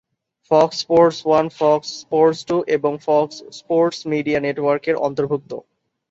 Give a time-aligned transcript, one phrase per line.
[0.51, 5.51] Fox Sports one, Fox Sports two এবং Fox Sports media network এর অন্তর্ভুক্ত।